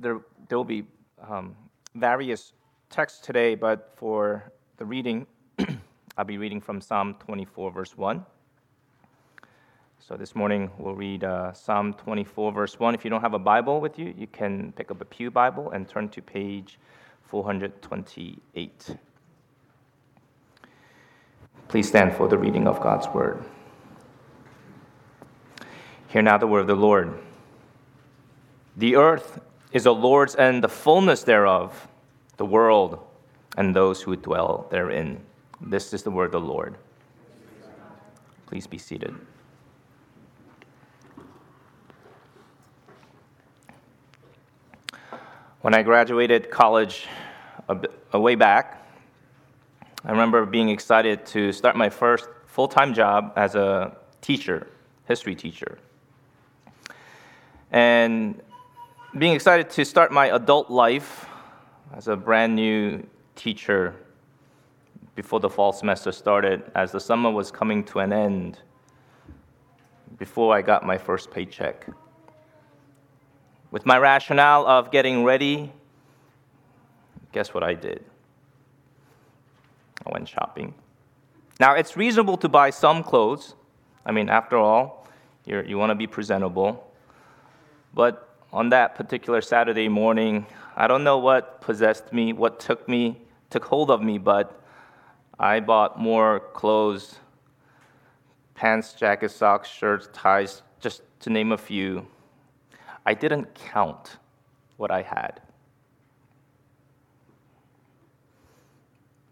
[0.00, 0.84] there, there will be
[1.28, 1.54] um,
[1.94, 2.54] various
[2.88, 5.26] texts today, but for the reading,
[6.16, 8.24] I'll be reading from Psalm 24, verse 1.
[9.98, 12.94] So this morning we'll read uh, Psalm 24, verse 1.
[12.94, 15.70] If you don't have a Bible with you, you can pick up a Pew Bible
[15.70, 16.78] and turn to page
[17.28, 18.96] 428.
[21.68, 23.44] Please stand for the reading of God's Word.
[26.08, 27.20] Hear now the word of the Lord.
[28.76, 29.38] The earth
[29.72, 31.88] is the Lord's and the fullness thereof,
[32.36, 33.06] the world
[33.56, 35.20] and those who dwell therein.
[35.60, 36.76] This is the word of the Lord.
[38.46, 39.14] Please be seated.
[45.60, 47.06] When I graduated college
[47.68, 47.78] a,
[48.12, 48.86] a way back,
[50.04, 54.66] I remember being excited to start my first full time job as a teacher,
[55.06, 55.78] history teacher.
[57.70, 58.40] And
[59.18, 61.26] being excited to start my adult life
[61.96, 63.96] as a brand new teacher
[65.16, 68.58] before the fall semester started, as the summer was coming to an end,
[70.16, 71.88] before I got my first paycheck.
[73.72, 75.72] With my rationale of getting ready,
[77.32, 78.04] guess what I did?
[80.06, 80.72] I went shopping.
[81.58, 83.54] Now, it's reasonable to buy some clothes.
[84.06, 85.06] I mean, after all,
[85.44, 86.92] you you want to be presentable.
[87.92, 93.20] But on that particular Saturday morning, I don't know what possessed me, what took me,
[93.48, 94.60] took hold of me, but
[95.38, 97.18] I bought more clothes
[98.54, 102.06] pants, jackets, socks, shirts, ties, just to name a few.
[103.06, 104.18] I didn't count
[104.76, 105.40] what I had.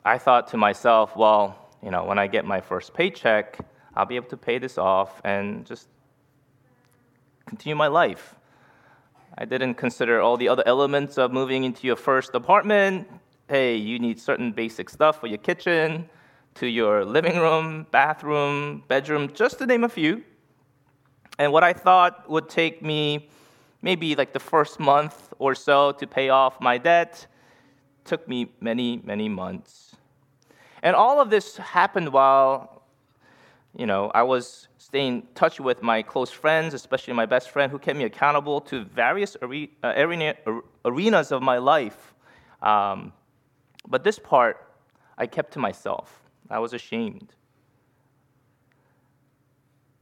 [0.03, 3.59] I thought to myself, well, you know, when I get my first paycheck,
[3.95, 5.89] I'll be able to pay this off and just
[7.45, 8.35] continue my life.
[9.41, 13.09] I didn't consider all the other elements of moving into your first apartment.
[13.49, 16.11] Hey, you need certain basic stuff for your kitchen,
[16.57, 20.25] to your living room, bathroom, bedroom, just to name a few.
[21.39, 23.31] And what I thought would take me
[23.81, 27.29] maybe like the first month or so to pay off my debt
[28.05, 29.95] took me many, many months.
[30.83, 32.78] And all of this happened while,
[33.79, 37.71] you know, I was staying in touch with my close friends, especially my best friend,
[37.71, 39.47] who kept me accountable to various uh,
[40.85, 42.13] arenas of my life.
[42.61, 43.13] Um,
[43.87, 44.75] but this part,
[45.17, 46.23] I kept to myself.
[46.51, 47.33] I was ashamed.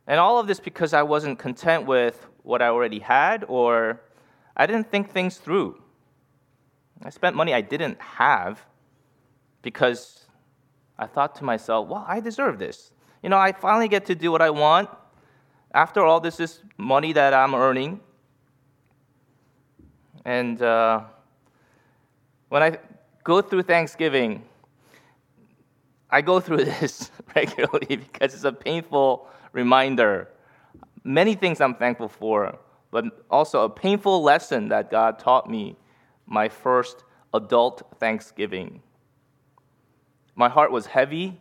[0.07, 4.01] And all of this because I wasn't content with what I already had, or
[4.57, 5.83] I didn't think things through.
[7.03, 8.65] I spent money I didn't have
[9.61, 10.27] because
[10.99, 12.93] I thought to myself, well, I deserve this.
[13.27, 14.89] You know, I finally get to do what I want.
[15.75, 17.99] After all, this is money that I'm earning.
[20.25, 21.01] And uh,
[22.51, 22.79] when I
[23.25, 24.45] go through Thanksgiving,
[26.09, 30.29] I go through this regularly because it's a painful reminder.
[31.03, 32.57] Many things I'm thankful for,
[32.93, 35.75] but also a painful lesson that God taught me
[36.27, 37.03] my first
[37.35, 38.83] adult Thanksgiving.
[40.37, 41.41] My heart was heavy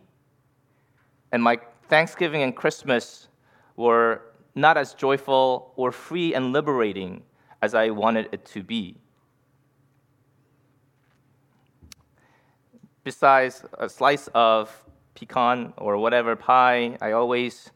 [1.32, 3.28] and my Thanksgiving and Christmas
[3.76, 4.22] were
[4.56, 7.24] not as joyful or free and liberating
[7.62, 8.98] as I wanted it to be.
[13.04, 17.70] Besides a slice of pecan or whatever pie, I always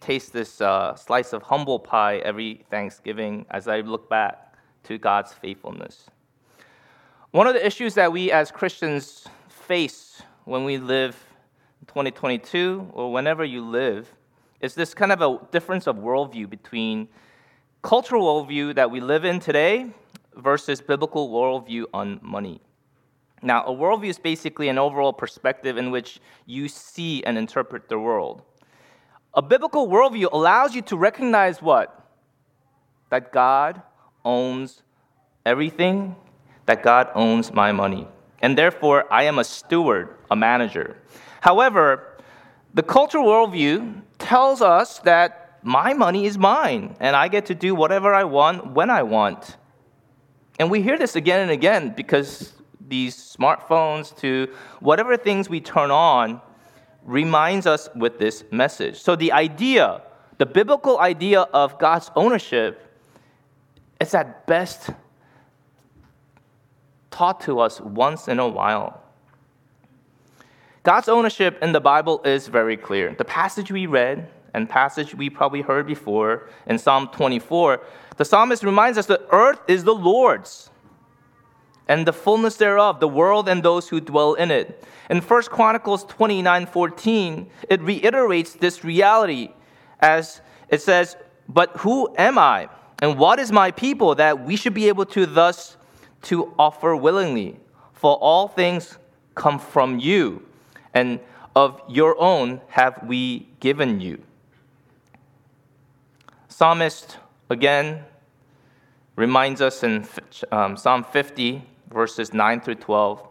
[0.00, 4.54] taste this uh, slice of humble pie every Thanksgiving as I look back
[4.84, 6.10] to God's faithfulness.
[7.30, 11.16] One of the issues that we as Christians face when we live
[11.86, 14.12] 2022 or whenever you live
[14.60, 17.08] is this kind of a difference of worldview between
[17.82, 19.90] cultural worldview that we live in today
[20.36, 22.60] versus biblical worldview on money.
[23.42, 27.98] Now, a worldview is basically an overall perspective in which you see and interpret the
[27.98, 28.42] world.
[29.34, 32.08] A biblical worldview allows you to recognize what?
[33.10, 33.82] That God
[34.24, 34.82] owns
[35.44, 36.16] everything,
[36.64, 38.08] that God owns my money.
[38.40, 40.96] And therefore, I am a steward, a manager.
[41.44, 42.16] However,
[42.72, 47.74] the cultural worldview tells us that my money is mine and I get to do
[47.74, 49.58] whatever I want when I want.
[50.58, 52.54] And we hear this again and again because
[52.88, 56.40] these smartphones to whatever things we turn on
[57.02, 58.98] reminds us with this message.
[58.98, 60.00] So the idea,
[60.38, 62.90] the biblical idea of God's ownership
[64.00, 64.88] is at best
[67.10, 69.03] taught to us once in a while.
[70.84, 73.14] God's ownership in the Bible is very clear.
[73.14, 77.80] The passage we read and passage we probably heard before in Psalm 24,
[78.18, 80.70] the psalmist reminds us that earth is the Lord's
[81.88, 84.84] and the fullness thereof, the world and those who dwell in it.
[85.08, 89.48] In 1 Chronicles 29 14, it reiterates this reality
[90.00, 91.16] as it says,
[91.48, 92.68] But who am I?
[92.98, 95.78] And what is my people that we should be able to thus
[96.22, 97.58] to offer willingly?
[97.94, 98.98] For all things
[99.34, 100.42] come from you,
[100.94, 101.20] and
[101.54, 104.22] of your own have we given you.
[106.48, 107.18] Psalmist
[107.50, 108.04] again
[109.16, 110.06] reminds us in
[110.50, 113.28] um, Psalm 50, verses 9 through 12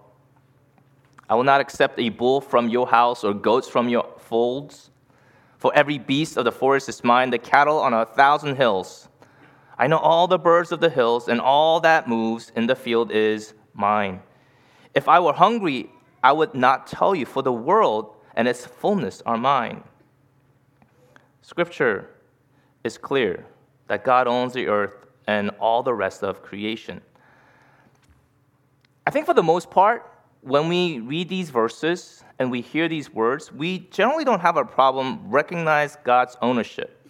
[1.29, 4.91] I will not accept a bull from your house or goats from your folds.
[5.57, 9.07] For every beast of the forest is mine, the cattle on a thousand hills.
[9.77, 13.11] I know all the birds of the hills, and all that moves in the field
[13.11, 14.21] is mine.
[14.93, 15.89] If I were hungry,
[16.23, 19.83] I would not tell you, for the world and its fullness are mine.
[21.41, 22.09] Scripture
[22.83, 23.45] is clear
[23.87, 27.01] that God owns the earth and all the rest of creation.
[29.05, 30.09] I think for the most part,
[30.41, 34.65] when we read these verses and we hear these words, we generally don't have a
[34.65, 37.05] problem recognize God's ownership,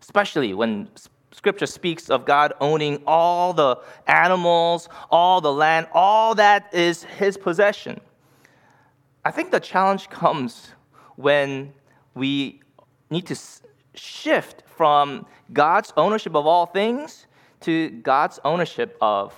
[0.00, 0.88] especially when
[1.32, 3.76] Scripture speaks of God owning all the
[4.06, 8.00] animals, all the land, all that is His possession.
[9.26, 10.70] I think the challenge comes
[11.16, 11.72] when
[12.14, 12.60] we
[13.10, 13.36] need to
[13.94, 17.26] shift from God's ownership of all things
[17.62, 19.34] to God's ownership of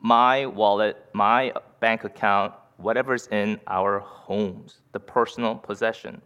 [0.00, 6.20] my wallet, my bank account, whatever's in our homes, the personal possession.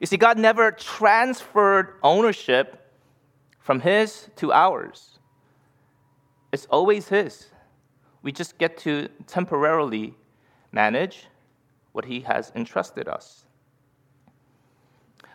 [0.00, 2.90] You see, God never transferred ownership
[3.60, 5.20] from His to ours.
[6.50, 7.50] It's always His.
[8.24, 10.16] We just get to temporarily
[10.72, 11.28] manage
[11.96, 13.44] what He has entrusted us.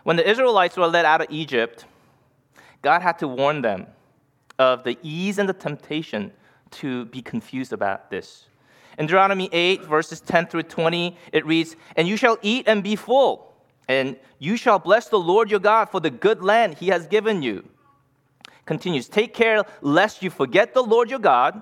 [0.03, 1.85] When the Israelites were led out of Egypt,
[2.81, 3.87] God had to warn them
[4.57, 6.31] of the ease and the temptation
[6.71, 8.45] to be confused about this.
[8.97, 12.95] In Deuteronomy 8, verses 10 through 20, it reads, And you shall eat and be
[12.95, 13.53] full,
[13.87, 17.41] and you shall bless the Lord your God for the good land he has given
[17.41, 17.67] you
[18.65, 21.61] continues Take care lest you forget the Lord your God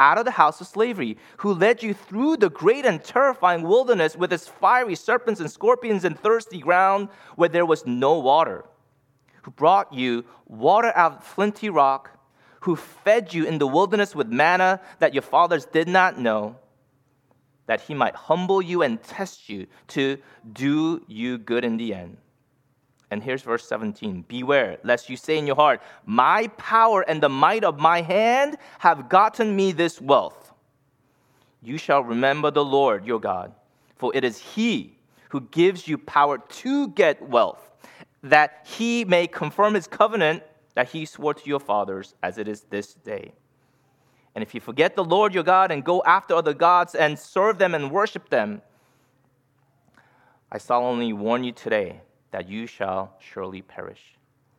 [0.00, 4.16] out of the house of slavery, who led you through the great and terrifying wilderness
[4.16, 8.64] with its fiery serpents and scorpions and thirsty ground where there was no water,
[9.42, 12.10] who brought you water out of flinty rock,
[12.60, 16.56] who fed you in the wilderness with manna that your fathers did not know,
[17.66, 20.18] that he might humble you and test you to
[20.52, 22.16] do you good in the end.
[23.10, 27.28] And here's verse 17 Beware, lest you say in your heart, My power and the
[27.28, 30.52] might of my hand have gotten me this wealth.
[31.62, 33.52] You shall remember the Lord your God,
[33.96, 34.98] for it is He
[35.30, 37.70] who gives you power to get wealth,
[38.22, 40.42] that He may confirm His covenant
[40.74, 43.32] that He swore to your fathers, as it is this day.
[44.34, 47.56] And if you forget the Lord your God and go after other gods and serve
[47.56, 48.60] them and worship them,
[50.52, 54.00] I solemnly warn you today that you shall surely perish.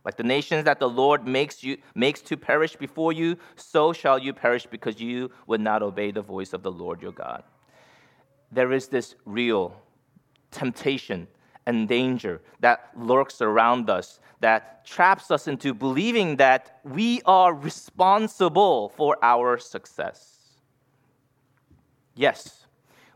[0.06, 4.18] Like the nations that the Lord makes, you, makes to perish before you, so shall
[4.18, 7.44] you perish because you would not obey the voice of the Lord your God.
[8.52, 9.76] There is this real
[10.52, 11.28] temptation
[11.66, 18.90] and danger that lurks around us that traps us into believing that we are responsible
[18.90, 20.38] for our success.
[22.16, 22.66] Yes,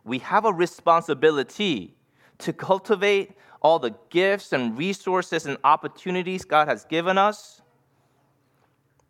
[0.04, 1.96] we have a responsibility
[2.40, 3.32] to cultivate
[3.62, 7.62] all the gifts and resources and opportunities God has given us.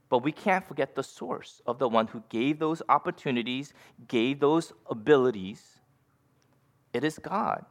[0.10, 3.74] But we can't forget the source of the one who gave those opportunities,
[4.10, 5.80] gave those abilities.
[6.94, 7.66] It is God.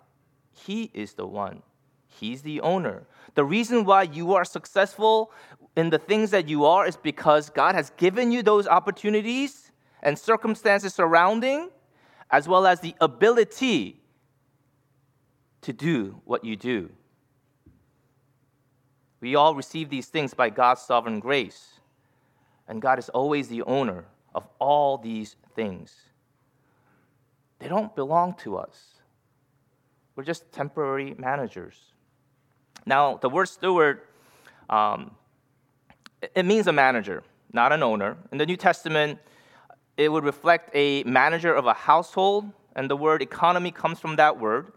[0.52, 1.62] He is the one.
[2.06, 3.06] He's the owner.
[3.34, 5.32] The reason why you are successful
[5.76, 9.70] in the things that you are is because God has given you those opportunities
[10.02, 11.68] and circumstances surrounding,
[12.30, 13.99] as well as the ability
[15.62, 16.90] to do what you do.
[19.20, 21.80] We all receive these things by God's sovereign grace,
[22.66, 25.94] and God is always the owner of all these things.
[27.58, 28.94] They don't belong to us,
[30.16, 31.76] we're just temporary managers.
[32.86, 34.00] Now, the word steward,
[34.68, 35.12] um,
[36.34, 38.16] it means a manager, not an owner.
[38.32, 39.18] In the New Testament,
[39.96, 44.38] it would reflect a manager of a household, and the word economy comes from that
[44.38, 44.72] word.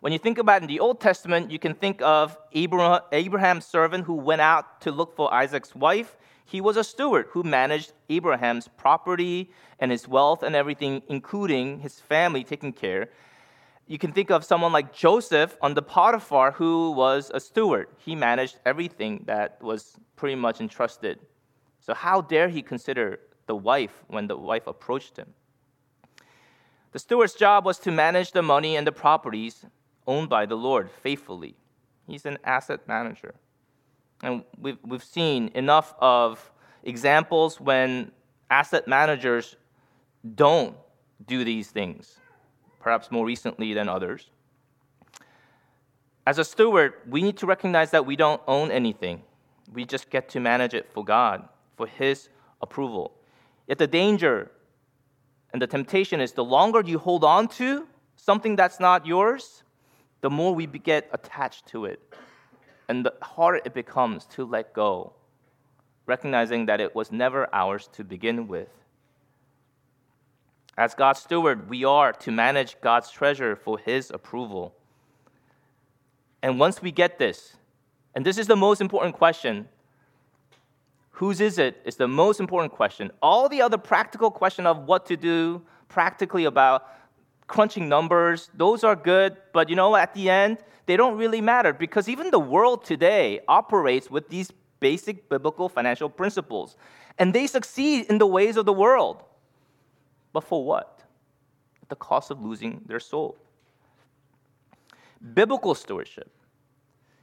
[0.00, 4.14] When you think about in the Old Testament, you can think of Abraham's servant who
[4.14, 6.16] went out to look for Isaac's wife.
[6.46, 12.00] He was a steward who managed Abraham's property and his wealth and everything, including his
[12.00, 13.10] family taking care.
[13.86, 17.88] You can think of someone like Joseph on the Potiphar who was a steward.
[17.98, 21.18] He managed everything that was pretty much entrusted.
[21.80, 25.34] So, how dare he consider the wife when the wife approached him?
[26.92, 29.66] The steward's job was to manage the money and the properties
[30.06, 31.56] owned by the Lord faithfully.
[32.06, 33.34] He's an asset manager.
[34.22, 36.50] And we've, we've seen enough of
[36.82, 38.10] examples when
[38.50, 39.56] asset managers
[40.34, 40.76] don't
[41.26, 42.18] do these things,
[42.80, 44.30] perhaps more recently than others.
[46.26, 49.22] As a steward, we need to recognize that we don't own anything.
[49.72, 52.28] We just get to manage it for God, for His
[52.60, 53.14] approval.
[53.66, 54.50] Yet the danger
[55.52, 59.62] and the temptation is the longer you hold on to something that's not yours,
[60.20, 62.00] the more we get attached to it.
[62.88, 65.12] And the harder it becomes to let go,
[66.06, 68.68] recognizing that it was never ours to begin with.
[70.76, 74.74] As God's steward, we are to manage God's treasure for His approval.
[76.42, 77.56] And once we get this,
[78.14, 79.68] and this is the most important question
[81.20, 83.10] whose is it is the most important question.
[83.20, 86.88] All the other practical question of what to do practically about
[87.50, 91.72] crunching numbers, those are good, but you know, at the end, they don't really matter
[91.72, 96.76] because even the world today operates with these basic biblical financial principles.
[97.18, 99.24] And they succeed in the ways of the world.
[100.32, 101.02] But for what?
[101.82, 103.36] At the cost of losing their soul.
[105.34, 106.30] Biblical stewardship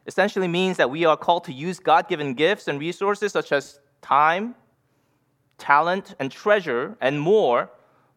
[0.06, 3.80] essentially means that we are called to use God given gifts and resources such as
[4.02, 4.56] time,
[5.58, 7.72] talent, and treasure, and more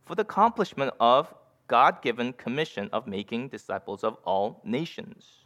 [0.04, 1.32] for the accomplishment of
[1.70, 5.44] God given commission of making disciples of all nations.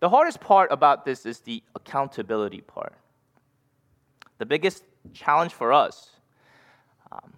[0.00, 2.92] The hardest part about this is the accountability part.
[4.36, 4.84] The biggest
[5.14, 6.10] challenge for us.
[7.10, 7.32] Um,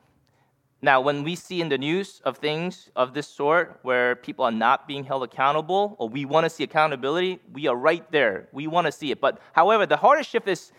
[0.82, 4.50] now, when we see in the news of things of this sort where people are
[4.66, 8.48] not being held accountable, or we want to see accountability, we are right there.
[8.50, 9.20] We want to see it.
[9.20, 10.72] But however, the hardest shift is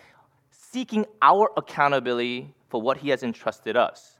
[0.51, 4.19] seeking our accountability for what He has entrusted us.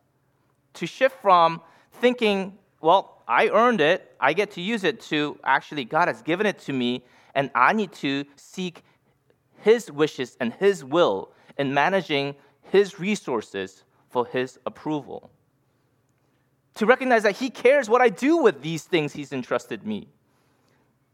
[0.76, 1.60] To shift from
[1.92, 6.46] thinking, well, I earned it, I get to use it, to actually, God has given
[6.46, 7.04] it to me,
[7.36, 8.84] and I need to seek
[9.62, 15.30] His wishes and His will in managing His resources for His approval.
[16.76, 20.10] To recognize that He cares what I do with these things He's entrusted me.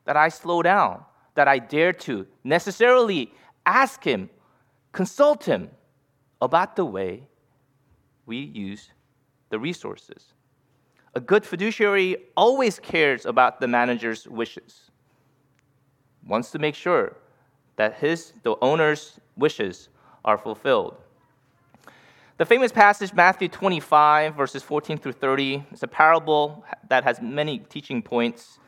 [0.05, 1.03] That I slow down,
[1.35, 3.33] that I dare to necessarily
[3.65, 4.29] ask Him
[4.97, 5.69] consult him
[6.41, 7.21] about the way
[8.25, 8.91] we use
[9.49, 10.33] the resources.
[11.17, 14.91] A good fiduciary always cares about the manager's wishes,
[16.23, 17.17] wants to make sure
[17.75, 19.89] that his, the owner's wishes
[20.23, 20.95] are fulfilled.
[22.37, 27.57] The famous passage, Matthew 25, verses 14 through 30, is a parable that has many
[27.57, 28.59] teaching points,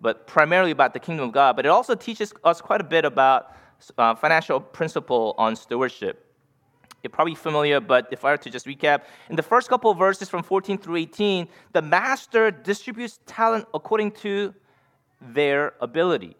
[0.00, 1.56] but primarily about the kingdom of God.
[1.56, 3.54] But it also teaches us quite a bit about
[3.98, 6.27] uh, financial principle on stewardship.
[7.10, 10.42] Probably familiar, but if I were to just recap, in the first couple verses from
[10.42, 14.54] 14 through 18, the master distributes talent according to
[15.20, 16.36] their ability.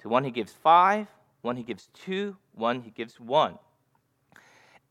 [0.00, 1.06] To one he gives five,
[1.42, 3.58] one he gives two, one he gives one.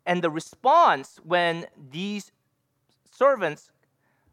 [0.06, 2.32] And the response when these
[3.12, 3.72] servants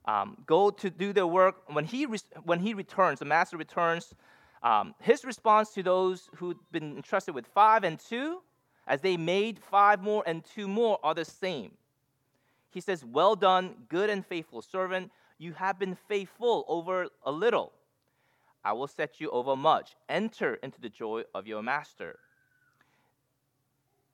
[0.04, 4.14] um, go to do their work, when he, re- when he returns, the master returns
[4.62, 8.40] um, his response to those who'd been entrusted with five and two,
[8.86, 11.72] as they made five more and two more, are the same.
[12.70, 15.10] He says, Well done, good and faithful servant.
[15.38, 17.72] You have been faithful over a little.
[18.64, 19.96] I will set you over much.
[20.08, 22.18] Enter into the joy of your master.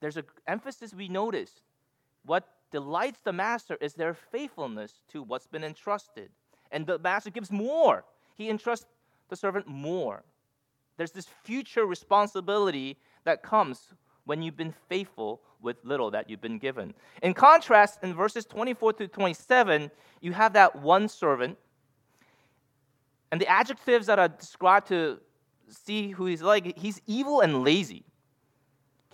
[0.01, 1.61] There's an emphasis we notice.
[2.25, 6.31] What delights the master is their faithfulness to what's been entrusted.
[6.71, 8.05] And the master gives more.
[8.37, 8.87] He entrusts
[9.29, 10.23] the servant more.
[10.97, 13.93] There's this future responsibility that comes
[14.29, 16.93] when you've been faithful with little that you've been given.
[17.23, 21.57] In contrast, in verses 24 through 27, you have that one servant.
[23.33, 25.19] And the adjectives that are described to
[25.71, 28.05] see who he's like, he's evil and lazy.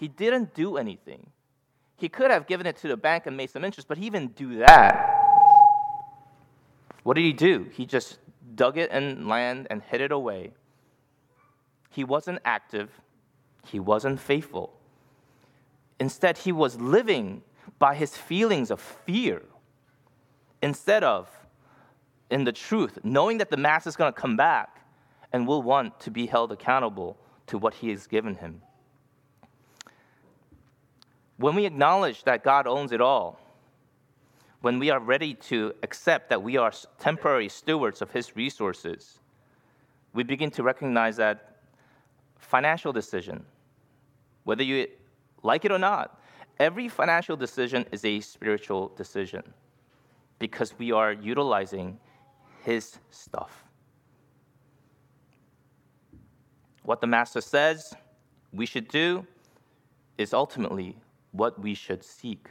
[0.01, 1.31] He didn't do anything.
[1.97, 4.35] He could have given it to the bank and made some interest, but he didn't
[4.35, 5.13] do that.
[7.05, 7.69] What did he do?
[7.73, 8.19] He just
[8.57, 10.55] dug it in land and hid it away.
[11.91, 12.91] He wasn't active,
[13.65, 14.81] he wasn't faithful.
[16.01, 17.43] Instead, he was living
[17.79, 19.43] by his feelings of fear
[20.63, 21.29] instead of
[22.31, 24.81] in the truth, knowing that the master is going to come back
[25.33, 28.63] and will want to be held accountable to what He has given him.
[31.37, 33.41] When we acknowledge that God owns it all,
[34.61, 39.19] when we are ready to accept that we are temporary stewards of His resources,
[40.15, 41.57] we begin to recognize that
[42.39, 43.45] financial decision,
[44.45, 44.87] whether you
[45.45, 46.21] like it or not,
[46.59, 49.43] every financial decision is a spiritual decision
[50.39, 52.01] because we are utilizing
[52.65, 53.65] His stuff.
[56.83, 57.95] What the Master says
[58.53, 59.27] we should do
[60.19, 60.97] is ultimately
[61.33, 62.49] what we should seek.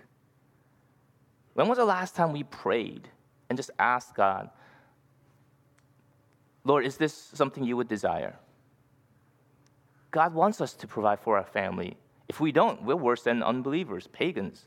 [1.54, 3.10] When was the last time we prayed
[3.50, 4.50] and just asked God,
[6.64, 8.36] Lord, is this something you would desire?
[10.12, 11.98] God wants us to provide for our family.
[12.28, 14.66] If we don't, we're worse than unbelievers, pagans.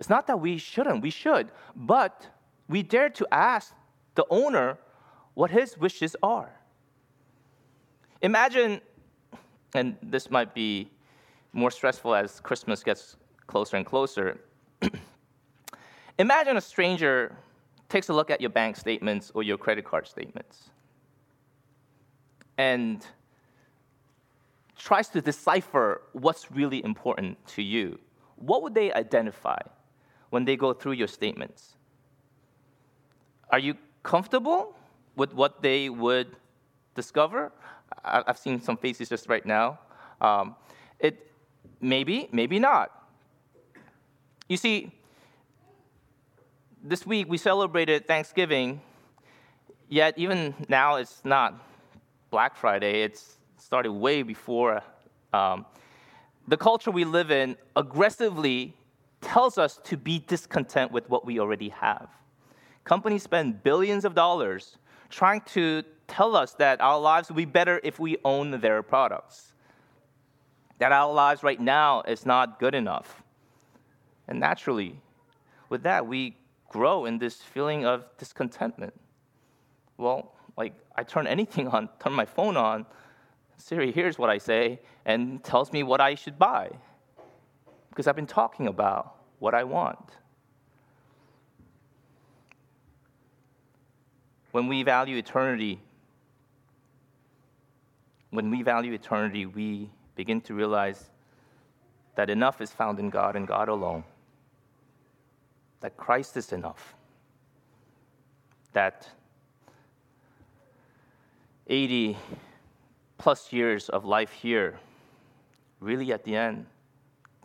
[0.00, 2.26] It's not that we shouldn't, we should, but
[2.68, 3.74] we dare to ask
[4.14, 4.78] the owner
[5.34, 6.50] what his wishes are.
[8.20, 8.80] Imagine,
[9.74, 10.90] and this might be
[11.52, 14.40] more stressful as Christmas gets closer and closer.
[16.18, 17.36] Imagine a stranger
[17.88, 20.70] takes a look at your bank statements or your credit card statements
[22.58, 23.06] and
[24.82, 27.98] tries to decipher what's really important to you.
[28.34, 29.60] What would they identify
[30.30, 31.76] when they go through your statements?
[33.50, 34.74] Are you comfortable
[35.14, 36.36] with what they would
[36.96, 37.52] discover?
[38.04, 39.78] I've seen some faces just right now.
[40.20, 40.56] Um,
[40.98, 41.30] it
[41.80, 42.90] maybe, maybe not.
[44.48, 44.90] You see,
[46.82, 48.80] this week we celebrated Thanksgiving,
[49.88, 51.54] yet even now it's not
[52.30, 53.02] Black Friday.
[53.02, 54.82] It's started way before.
[55.32, 55.64] Um,
[56.48, 58.74] the culture we live in aggressively
[59.20, 62.08] tells us to be discontent with what we already have.
[62.84, 64.76] Companies spend billions of dollars
[65.08, 69.52] trying to tell us that our lives will be better if we own their products.
[70.78, 73.22] That our lives right now is not good enough.
[74.26, 75.00] And naturally,
[75.68, 76.36] with that, we
[76.68, 78.94] grow in this feeling of discontentment.
[79.98, 82.86] Well, like I turn anything on, turn my phone on,
[83.56, 86.70] Siri hears what I say and tells me what I should buy.
[87.90, 90.16] Because I've been talking about what I want.
[94.50, 95.80] When we value eternity,
[98.30, 101.10] when we value eternity, we begin to realize
[102.14, 104.04] that enough is found in God and God alone,
[105.80, 106.94] that Christ is enough,
[108.72, 109.08] that
[111.66, 112.16] 80
[113.22, 114.80] plus years of life here
[115.78, 116.66] really at the end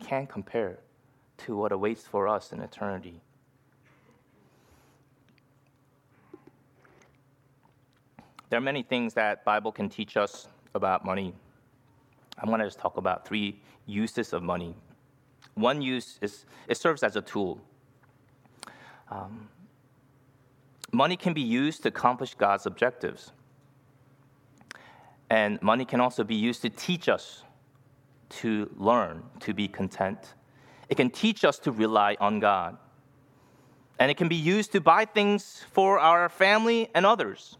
[0.02, 0.80] can't compare
[1.36, 3.20] to what awaits for us in eternity.
[8.50, 11.32] There are many things that Bible can teach us about money,
[12.40, 14.74] I'm going to just talk about three uses of money.
[15.54, 17.60] One use is it serves as a tool.
[19.12, 19.48] Um,
[20.90, 23.30] money can be used to accomplish God's objectives.
[25.30, 27.44] And money can also be used to teach us
[28.30, 30.34] to learn to be content.
[30.88, 32.78] It can teach us to rely on God.
[33.98, 37.58] And it can be used to buy things for our family and others.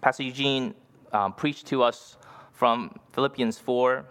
[0.00, 0.74] Pastor Eugene
[1.12, 2.16] um, preached to us
[2.52, 4.04] from Philippians 4.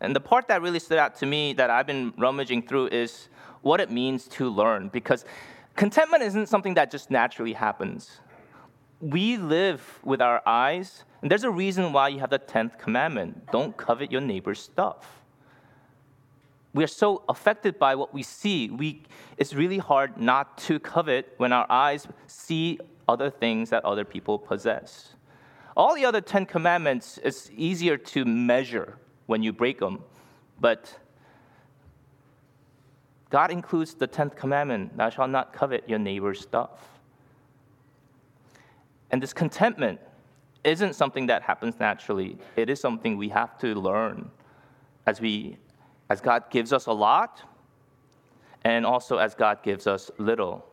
[0.00, 3.28] And the part that really stood out to me that I've been rummaging through is
[3.62, 4.88] what it means to learn.
[4.88, 5.24] Because
[5.76, 8.20] contentment isn't something that just naturally happens.
[9.04, 13.50] We live with our eyes, and there's a reason why you have the 10th commandment
[13.52, 15.20] don't covet your neighbor's stuff.
[16.72, 18.70] We are so affected by what we see.
[18.70, 19.02] We,
[19.36, 24.38] it's really hard not to covet when our eyes see other things that other people
[24.38, 25.12] possess.
[25.76, 30.02] All the other Ten Commandments, it's easier to measure when you break them.
[30.58, 30.98] But
[33.28, 36.93] God includes the tenth commandment thou shalt not covet your neighbor's stuff.
[39.10, 40.00] And this contentment
[40.64, 44.30] isn't something that happens naturally, it is something we have to learn
[45.06, 45.58] as, we,
[46.08, 47.42] as God gives us a lot
[48.64, 50.64] and also as God gives us little.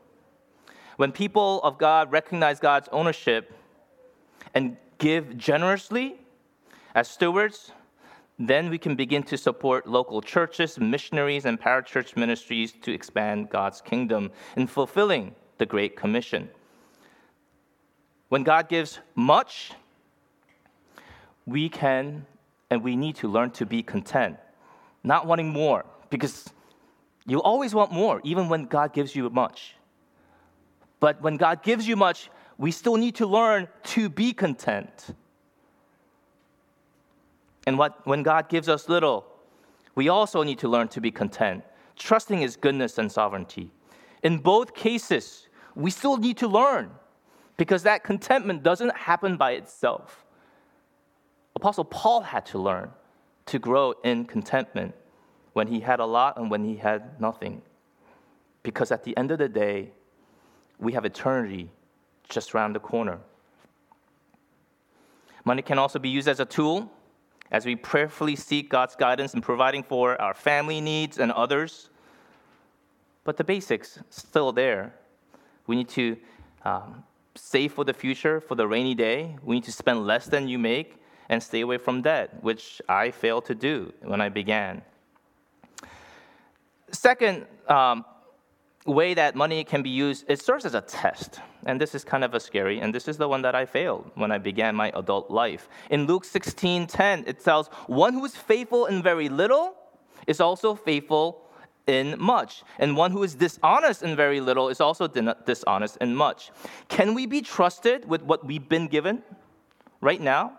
[0.96, 3.54] When people of God recognize God's ownership
[4.54, 6.15] and give generously
[6.96, 7.72] as stewards,
[8.39, 13.82] then we can begin to support local churches, missionaries, and parachurch ministries to expand God's
[13.82, 16.50] kingdom in fulfilling the Great Commission.
[18.32, 19.74] When God gives much,
[21.46, 22.26] we can
[22.70, 24.38] and we need to learn to be content,
[25.04, 26.50] not wanting more, because
[27.28, 29.76] you always want more, even when God gives you much.
[31.02, 35.13] But when God gives you much, we still need to learn to be content.
[37.67, 39.26] And what, when God gives us little,
[39.94, 41.65] we also need to learn to be content,
[41.98, 43.72] trusting His goodness and sovereignty.
[44.24, 46.91] In both cases, we still need to learn
[47.58, 50.26] because that contentment doesn't happen by itself.
[51.56, 52.92] Apostle Paul had to learn
[53.48, 54.96] to grow in contentment
[55.54, 57.62] when he had a lot and when he had nothing.
[58.64, 59.92] Because at the end of the day,
[60.80, 61.70] we have eternity
[62.30, 63.20] just around the corner.
[65.44, 66.92] Money can also be used as a tool
[67.52, 71.90] as we prayerfully seek God's guidance in providing for our family needs and others.
[73.24, 74.96] But the basics still there.
[75.68, 76.18] We need to
[76.64, 77.04] um,
[77.36, 79.38] save for the future, for the rainy day.
[79.44, 80.98] We need to spend less than you make
[81.30, 84.82] and stay away from debt, which I failed to do when I began.
[86.91, 88.04] Second um,
[88.86, 91.39] way that money can be used, it serves as a test.
[91.65, 94.12] And this is kind of a scary, and this is the one that I failed
[94.15, 95.70] when I began my adult life.
[95.89, 99.76] In Luke 16 10, it tells, One who is faithful in very little
[100.28, 101.48] is also faithful
[101.91, 102.63] in much.
[102.80, 106.51] And one who is dishonest in very little is also dishonest in much.
[106.88, 109.21] Can we be trusted with what we've been given
[109.99, 110.58] right now?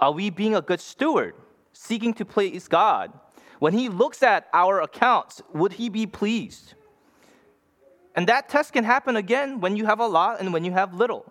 [0.00, 1.34] Are we being a good steward,
[1.72, 3.12] seeking to please God?
[3.58, 6.74] When He looks at our accounts, would He be pleased?
[8.14, 10.94] And that test can happen again when you have a lot and when you have
[10.94, 11.30] little.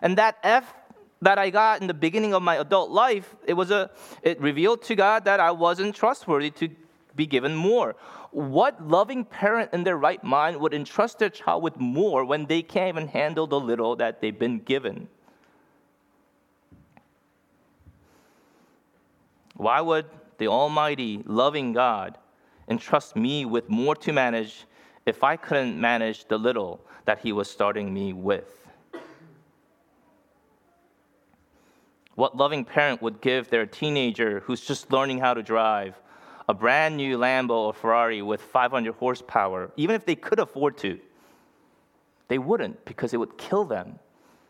[0.00, 0.74] And that F
[1.22, 3.90] that I got in the beginning of my adult life, it was a
[4.22, 6.68] it revealed to God that I wasn't trustworthy to
[7.16, 7.96] be given more.
[8.30, 12.62] What loving parent in their right mind would entrust their child with more when they
[12.62, 15.08] can't even handle the little that they've been given?
[19.56, 20.06] Why would
[20.38, 22.16] the Almighty, loving God,
[22.68, 24.64] entrust me with more to manage
[25.04, 28.66] if I couldn't manage the little that He was starting me with?
[32.14, 36.00] What loving parent would give their teenager who's just learning how to drive
[36.50, 40.98] a brand new Lambo or Ferrari with 500 horsepower, even if they could afford to?
[42.28, 43.98] They wouldn't because it would kill them.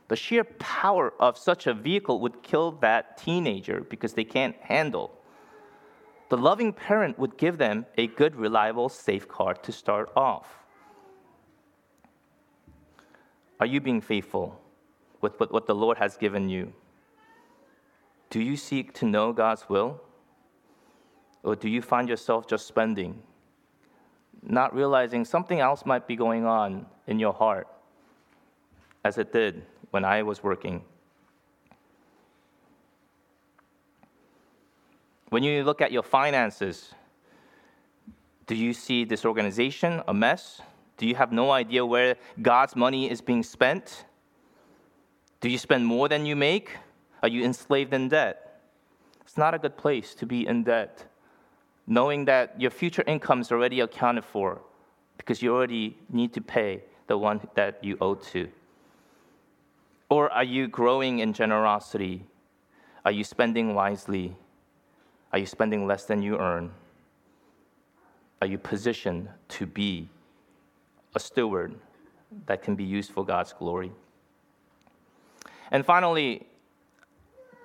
[0.08, 5.20] The sheer power of such a vehicle would kill that teenager because they can't handle
[6.30, 10.46] the loving parent would give them a good, reliable, safe car to start off.
[13.58, 14.60] Are you being faithful
[15.20, 16.72] with what the Lord has given you?
[18.30, 20.00] Do you seek to know God's will?
[21.42, 23.22] Or do you find yourself just spending,
[24.42, 27.66] not realizing something else might be going on in your heart,
[29.04, 30.82] as it did when I was working?
[35.30, 36.92] When you look at your finances,
[38.46, 40.60] do you see disorganization, a mess?
[40.96, 44.04] Do you have no idea where God's money is being spent?
[45.40, 46.76] Do you spend more than you make?
[47.22, 48.60] Are you enslaved in debt?
[49.22, 51.06] It's not a good place to be in debt,
[51.86, 54.60] knowing that your future income is already accounted for
[55.16, 58.48] because you already need to pay the one that you owe to.
[60.08, 62.24] Or are you growing in generosity?
[63.04, 64.36] Are you spending wisely?
[65.32, 66.72] Are you spending less than you earn?
[68.42, 70.08] Are you positioned to be
[71.14, 71.74] a steward
[72.46, 73.92] that can be used for God's glory?
[75.70, 76.46] And finally,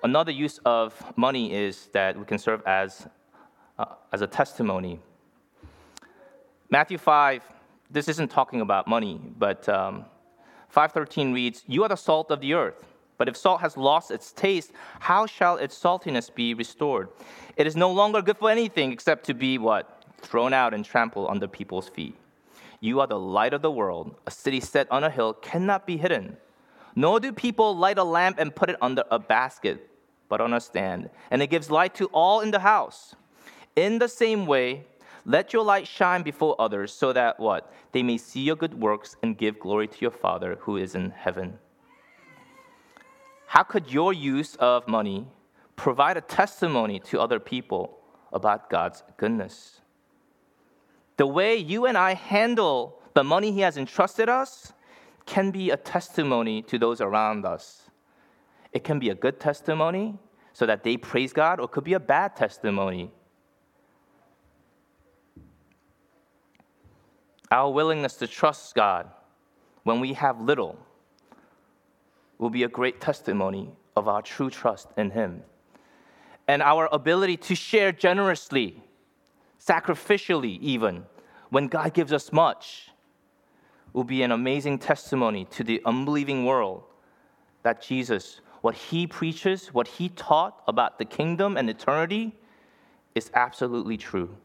[0.02, 3.08] another use of money is that we can serve as,
[3.78, 5.00] uh, as a testimony.
[6.70, 7.42] Matthew 5,
[7.90, 10.04] this isn't talking about money, but um,
[10.68, 12.84] 513 reads, You are the salt of the earth.
[13.18, 17.08] But if salt has lost its taste, how shall its saltiness be restored?
[17.56, 20.04] It is no longer good for anything except to be what?
[20.18, 22.14] Thrown out and trampled under people's feet.
[22.80, 24.16] You are the light of the world.
[24.26, 26.36] A city set on a hill cannot be hidden.
[26.94, 29.88] Nor do people light a lamp and put it under a basket,
[30.28, 33.14] but on a stand, and it gives light to all in the house.
[33.76, 34.86] In the same way,
[35.26, 37.72] let your light shine before others so that what?
[37.92, 41.10] They may see your good works and give glory to your Father who is in
[41.10, 41.58] heaven.
[43.48, 45.28] How could your use of money
[45.76, 47.98] provide a testimony to other people
[48.32, 49.80] about God's goodness?
[51.16, 54.72] The way you and I handle the money He has entrusted us
[55.24, 57.90] can be a testimony to those around us.
[58.72, 60.18] It can be a good testimony
[60.52, 63.10] so that they praise God, or it could be a bad testimony.
[67.50, 69.08] Our willingness to trust God
[69.84, 70.78] when we have little
[72.38, 75.42] will be a great testimony of our true trust in Him.
[76.48, 78.82] And our ability to share generously,
[79.64, 81.04] sacrificially, even,
[81.50, 82.90] when God gives us much,
[83.92, 86.84] will be an amazing testimony to the unbelieving world
[87.62, 92.36] that Jesus, what he preaches, what he taught about the kingdom and eternity,
[93.14, 94.36] is absolutely true.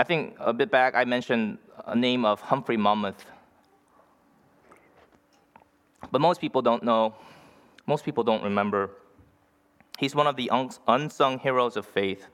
[0.00, 3.22] I think a bit back I mentioned a name of Humphrey Monmouth.
[6.10, 7.14] But most people don't know,
[7.86, 8.92] most people don't remember.
[9.98, 10.50] He's one of the
[10.88, 12.28] unsung heroes of faith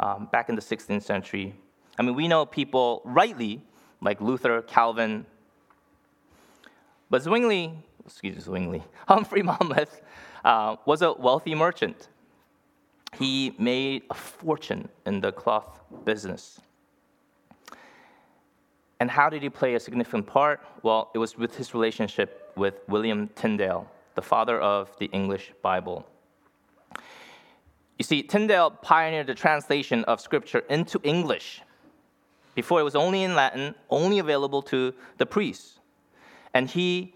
[0.00, 1.54] um, back in the 16th century.
[1.96, 3.62] I mean, we know people rightly,
[4.00, 5.26] like Luther, Calvin,
[7.08, 7.72] but Zwingli,
[8.04, 10.02] excuse me, Zwingli, Humphrey Monmouth
[10.44, 12.08] uh, was a wealthy merchant.
[13.16, 16.60] He made a fortune in the cloth business.
[19.00, 20.60] And how did he play a significant part?
[20.82, 26.06] Well, it was with his relationship with William Tyndale, the father of the English Bible.
[27.98, 31.62] You see, Tyndale pioneered the translation of Scripture into English.
[32.54, 35.78] Before it was only in Latin, only available to the priests.
[36.54, 37.14] And he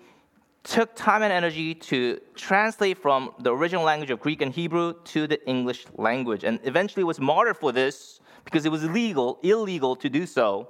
[0.62, 5.26] took time and energy to translate from the original language of Greek and Hebrew to
[5.26, 10.10] the English language, and eventually was martyred for this because it was illegal, illegal to
[10.10, 10.68] do so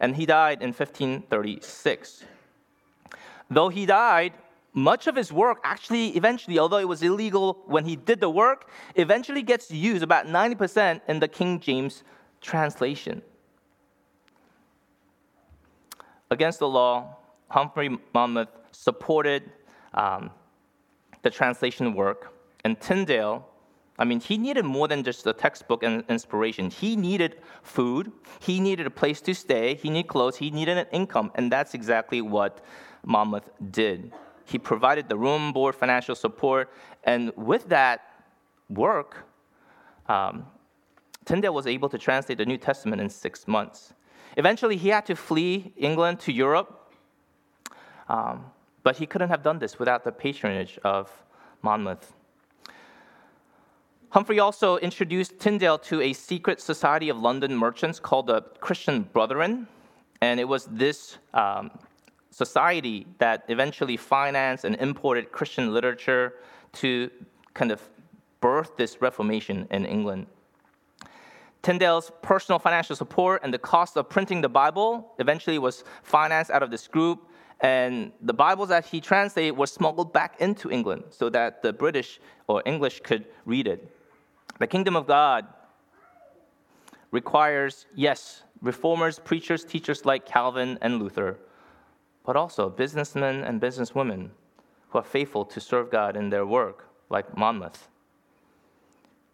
[0.00, 2.24] and he died in 1536.
[3.50, 4.32] Though he died,
[4.72, 8.68] much of his work actually eventually, although it was illegal when he did the work,
[8.96, 12.02] eventually gets used about 90% in the King James
[12.40, 13.22] translation.
[16.30, 17.16] Against the law,
[17.48, 19.52] Humphrey Monmouth supported
[19.92, 20.30] um,
[21.22, 22.32] the translation work,
[22.64, 23.48] and Tyndale
[23.98, 26.68] I mean, he needed more than just a textbook and inspiration.
[26.68, 30.86] He needed food, he needed a place to stay, he needed clothes, he needed an
[30.90, 32.64] income, and that's exactly what
[33.04, 34.12] Monmouth did.
[34.46, 36.70] He provided the room, board, financial support,
[37.04, 38.00] and with that
[38.68, 39.26] work,
[40.08, 40.46] um,
[41.24, 43.94] Tyndale was able to translate the New Testament in six months.
[44.36, 46.92] Eventually, he had to flee England to Europe,
[48.08, 48.46] um,
[48.82, 51.10] but he couldn't have done this without the patronage of
[51.62, 52.14] Monmouth.
[54.14, 59.66] Humphrey also introduced Tyndale to a secret society of London merchants called the Christian Brethren.
[60.20, 61.72] And it was this um,
[62.30, 66.34] society that eventually financed and imported Christian literature
[66.74, 67.10] to
[67.54, 67.82] kind of
[68.40, 70.28] birth this Reformation in England.
[71.62, 76.62] Tyndale's personal financial support and the cost of printing the Bible eventually was financed out
[76.62, 77.28] of this group,
[77.62, 82.20] and the Bibles that he translated were smuggled back into England so that the British
[82.46, 83.90] or English could read it.
[84.58, 85.46] The kingdom of God
[87.10, 91.38] requires, yes, reformers, preachers, teachers like Calvin and Luther,
[92.24, 94.30] but also businessmen and businesswomen
[94.88, 97.88] who are faithful to serve God in their work, like Monmouth.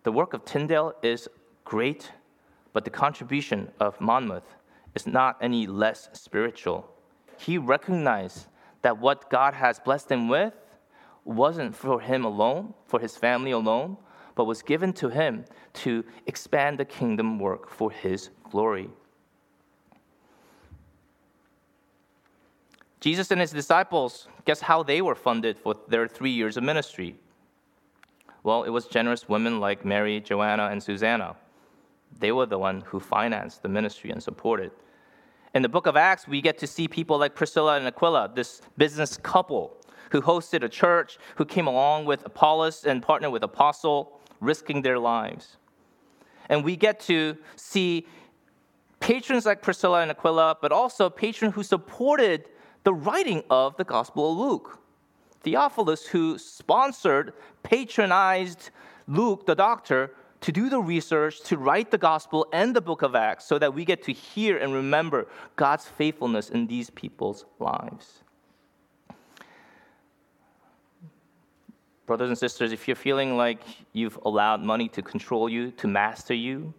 [0.02, 1.28] The work of Tyndale is
[1.64, 2.10] great,
[2.72, 4.54] but the contribution of Monmouth
[4.94, 6.90] is not any less spiritual.
[7.38, 8.46] He recognized
[8.82, 10.54] that what God has blessed him with
[11.24, 13.98] wasn't for him alone, for his family alone,
[14.40, 18.88] but was given to him to expand the kingdom work for his glory.
[23.00, 27.16] Jesus and his disciples, guess how they were funded for their three years of ministry?
[28.42, 31.36] Well, it was generous women like Mary, Joanna, and Susanna.
[32.18, 34.70] They were the one who financed the ministry and supported.
[35.54, 38.62] In the book of Acts, we get to see people like Priscilla and Aquila, this
[38.78, 39.76] business couple
[40.12, 44.98] who hosted a church, who came along with Apollos and partnered with Apostle risking their
[44.98, 45.56] lives.
[46.48, 48.06] And we get to see
[48.98, 52.44] patrons like Priscilla and Aquila, but also a patron who supported
[52.84, 54.78] the writing of the Gospel of Luke.
[55.42, 58.70] Theophilus, who sponsored, patronized
[59.06, 63.14] Luke, the doctor, to do the research, to write the gospel and the book of
[63.14, 65.26] Acts, so that we get to hear and remember
[65.56, 68.22] God's faithfulness in these people's lives.
[72.10, 76.34] Brothers and sisters, if you're feeling like you've allowed money to control you, to master
[76.34, 76.74] you,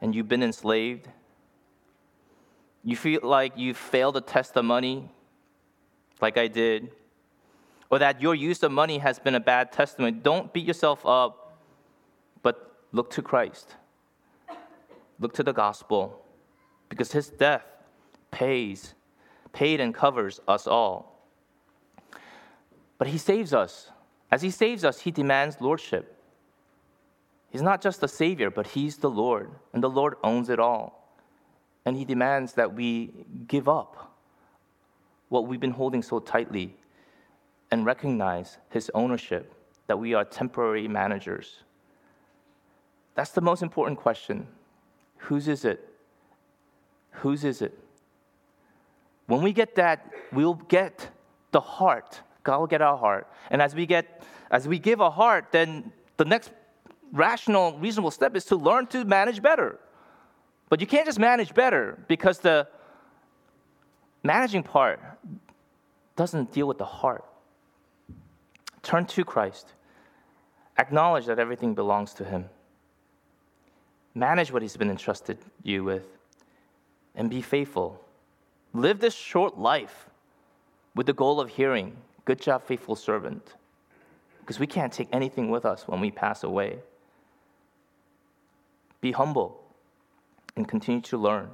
[0.00, 1.06] and you've been enslaved,
[2.82, 5.08] you feel like you failed to test the money,
[6.20, 6.90] like I did,
[7.88, 11.56] or that your use of money has been a bad testimony, don't beat yourself up,
[12.42, 13.76] but look to Christ.
[15.20, 16.20] Look to the gospel,
[16.88, 17.64] because his death
[18.32, 18.94] pays,
[19.52, 21.13] paid and covers us all.
[22.98, 23.90] But he saves us.
[24.30, 26.16] As he saves us, he demands lordship.
[27.50, 31.16] He's not just the Savior, but he's the Lord, and the Lord owns it all.
[31.84, 33.12] And he demands that we
[33.46, 34.16] give up
[35.28, 36.74] what we've been holding so tightly
[37.70, 39.52] and recognize his ownership,
[39.86, 41.62] that we are temporary managers.
[43.14, 44.46] That's the most important question.
[45.18, 45.88] Whose is it?
[47.10, 47.78] Whose is it?
[49.26, 51.08] When we get that, we'll get
[51.50, 52.20] the heart.
[52.44, 53.26] God will get our heart.
[53.50, 56.52] And as we get as we give a heart, then the next
[57.12, 59.80] rational, reasonable step is to learn to manage better.
[60.68, 62.68] But you can't just manage better because the
[64.22, 65.00] managing part
[66.16, 67.24] doesn't deal with the heart.
[68.82, 69.72] Turn to Christ.
[70.78, 72.48] Acknowledge that everything belongs to Him.
[74.14, 76.06] Manage what He's been entrusted you with
[77.14, 78.00] and be faithful.
[78.72, 80.10] Live this short life
[80.94, 83.54] with the goal of hearing, Good job, faithful servant.
[84.40, 86.78] Because we can't take anything with us when we pass away.
[89.00, 89.62] Be humble
[90.56, 91.50] and continue to learn.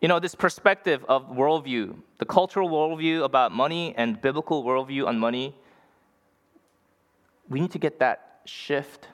[0.00, 5.18] You know, this perspective of worldview, the cultural worldview about money and biblical worldview on
[5.18, 5.54] money,
[7.48, 9.06] we need to get that shift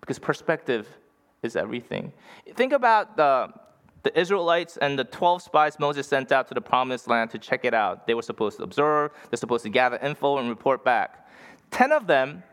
[0.00, 0.86] because perspective
[1.42, 2.12] is everything.
[2.54, 3.52] Think about the,
[4.06, 7.64] the Israelites and the 12 spies Moses sent out to the promised land to check
[7.64, 8.06] it out.
[8.06, 11.28] They were supposed to observe, they're supposed to gather info and report back.
[11.72, 12.44] 10 of them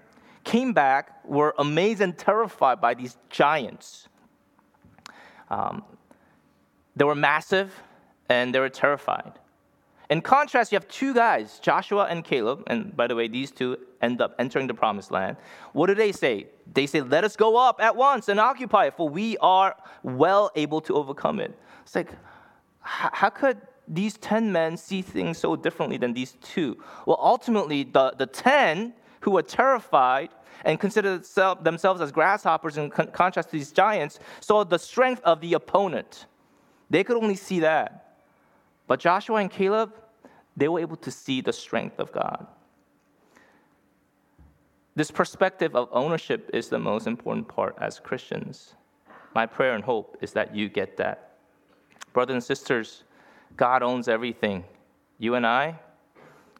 [0.43, 4.07] came back, were amazed and terrified by these giants.
[5.51, 5.83] Um,
[6.95, 7.71] they were massive
[8.29, 9.33] and they were terrified.
[10.09, 13.77] In contrast, you have two guys, Joshua and Caleb, and by the way, these two
[14.01, 15.37] end up entering the promised land.
[15.71, 16.47] What do they say?
[16.71, 20.51] They say, Let us go up at once and occupy it, for we are well
[20.55, 21.57] able to overcome it.
[21.83, 22.11] It's like,
[22.81, 26.77] how could these 10 men see things so differently than these two?
[27.05, 30.29] Well, ultimately, the, the 10 who were terrified
[30.65, 31.23] and considered
[31.61, 36.25] themselves as grasshoppers in contrast to these giants saw the strength of the opponent.
[36.89, 38.02] They could only see that.
[38.87, 39.93] But Joshua and Caleb,
[40.55, 42.47] they were able to see the strength of God.
[44.95, 48.75] This perspective of ownership is the most important part as Christians.
[49.33, 51.37] My prayer and hope is that you get that.
[52.13, 53.03] Brothers and sisters,
[53.57, 54.63] God owns everything.
[55.17, 55.79] You and I,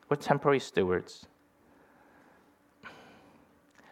[0.10, 1.28] we're temporary stewards.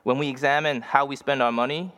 [0.04, 1.94] When we examine how we spend our money,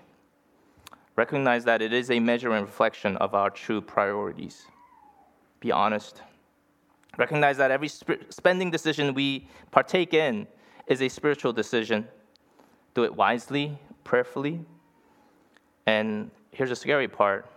[1.16, 4.66] recognize that it is a measure and reflection of our true priorities.
[5.64, 6.22] Be honest.
[7.18, 10.46] Recognize that every sp- spending decision we partake in
[10.88, 12.06] is a spiritual decision.
[12.96, 14.60] Do it wisely, prayerfully.
[15.86, 17.50] And here's the scary part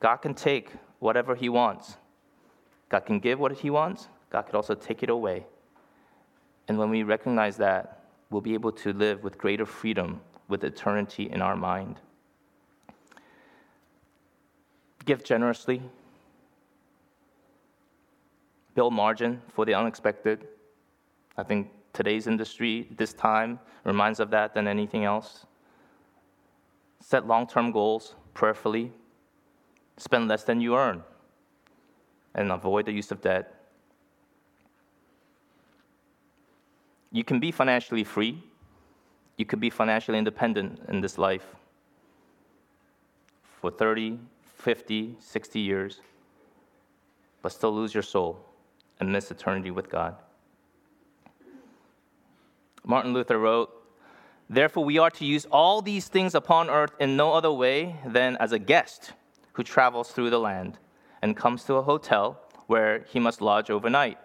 [0.00, 1.98] God can take whatever He wants.
[2.88, 5.44] God can give what He wants, God could also take it away.
[6.66, 11.24] And when we recognize that, we'll be able to live with greater freedom with eternity
[11.30, 12.00] in our mind.
[15.04, 15.82] Give generously.
[18.74, 20.48] Build margin for the unexpected.
[21.36, 25.46] I think today's industry, this time, reminds of that than anything else.
[27.00, 28.92] Set long term goals prayerfully.
[29.96, 31.02] Spend less than you earn.
[32.34, 33.54] And avoid the use of debt.
[37.12, 38.42] You can be financially free.
[39.36, 41.54] You could be financially independent in this life
[43.60, 44.18] for 30,
[44.58, 46.00] 50, 60 years,
[47.40, 48.44] but still lose your soul
[49.04, 50.16] and miss eternity with God.
[52.84, 53.70] Martin Luther wrote,
[54.48, 58.36] Therefore, we are to use all these things upon earth in no other way than
[58.38, 59.12] as a guest
[59.52, 60.78] who travels through the land
[61.22, 64.18] and comes to a hotel where he must lodge overnight.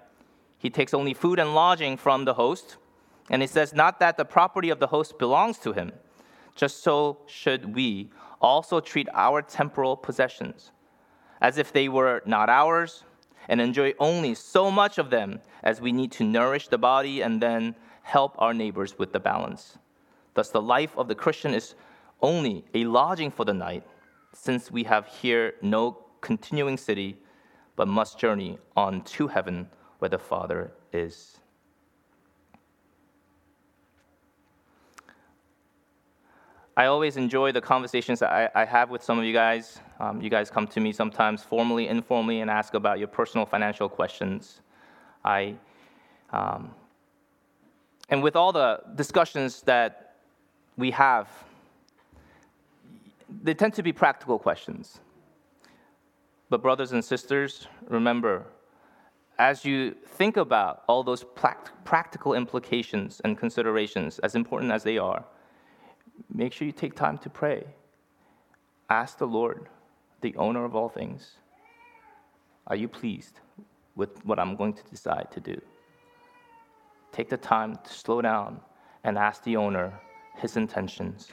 [0.57, 2.77] He takes only food and lodging from the host,
[3.29, 5.91] and he says, Not that the property of the host belongs to him,
[6.55, 8.09] just so should we
[8.41, 10.71] also treat our temporal possessions
[11.41, 13.03] as if they were not ours,
[13.49, 17.41] and enjoy only so much of them as we need to nourish the body and
[17.41, 19.77] then help our neighbors with the balance.
[20.35, 21.75] Thus, the life of the Christian is
[22.21, 23.83] only a lodging for the night,
[24.33, 27.17] since we have here no continuing city,
[27.75, 31.38] but must journey on to heaven where the Father is.
[36.79, 39.81] I always enjoy the conversations that I, I have with some of you guys.
[39.99, 43.89] Um, you guys come to me sometimes formally, informally, and ask about your personal financial
[43.89, 44.61] questions.
[45.25, 45.55] I,
[46.31, 46.73] um,
[48.07, 50.15] and with all the discussions that
[50.77, 51.27] we have,
[53.43, 55.01] they tend to be practical questions.
[56.49, 58.45] But, brothers and sisters, remember,
[59.37, 61.25] as you think about all those
[61.83, 65.25] practical implications and considerations, as important as they are,
[66.33, 67.65] make sure you take time to pray.
[68.89, 69.67] Ask the Lord,
[70.21, 71.37] the owner of all things,
[72.67, 73.39] are you pleased
[73.95, 75.59] with what I'm going to decide to do?
[77.11, 78.61] Take the time to slow down
[79.03, 79.99] and ask the owner
[80.37, 81.29] his intentions.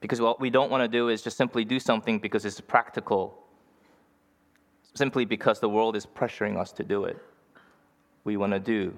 [0.00, 3.42] Because what we don't want to do is just simply do something because it's practical,
[4.94, 7.18] simply because the world is pressuring us to do it.
[8.26, 8.92] We want to do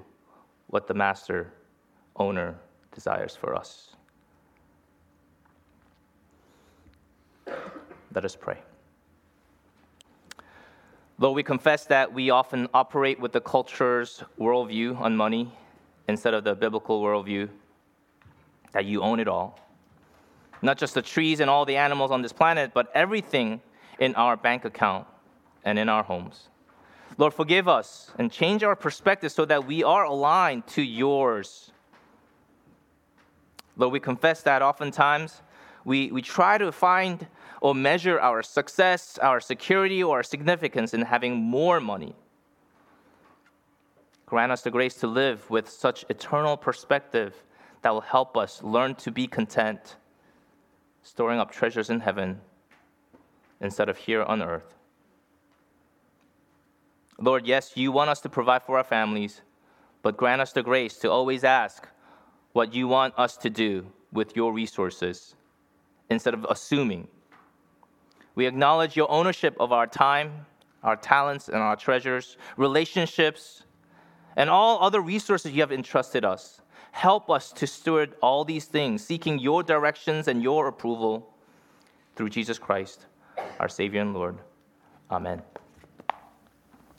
[0.68, 1.53] what the master
[2.16, 2.59] owner
[2.95, 3.95] desires for us.
[8.14, 8.57] Let us pray.
[11.18, 15.53] Lord, we confess that we often operate with the culture's worldview on money
[16.09, 17.51] instead of the biblical worldview
[18.72, 19.61] that you own it all.
[20.62, 23.61] Not just the trees and all the animals on this planet, but everything
[23.99, 25.07] in our bank account
[25.66, 26.49] and in our homes.
[27.19, 31.73] Lord, forgive us and change our perspective so that we are aligned to yours.
[33.77, 35.43] Lord, we confess that oftentimes
[35.85, 37.27] we, we try to find
[37.61, 42.14] or measure our success, our security, or our significance in having more money.
[44.27, 47.43] Grant us the grace to live with such eternal perspective
[47.83, 49.97] that will help us learn to be content,
[51.03, 52.41] storing up treasures in heaven
[53.61, 54.78] instead of here on earth.
[57.21, 59.41] Lord, yes, you want us to provide for our families,
[60.03, 61.89] but grant us the grace to always ask
[62.53, 65.35] what you want us to do with your resources
[66.09, 67.09] instead of assuming.
[68.35, 70.47] We acknowledge your ownership of our time,
[70.85, 73.64] our talents, and our treasures, relationships,
[74.37, 76.61] and all other resources you have entrusted us.
[76.93, 81.35] Help us to steward all these things, seeking your directions and your approval
[82.14, 83.07] through Jesus Christ,
[83.59, 84.39] our Savior and Lord.
[85.11, 85.43] Amen.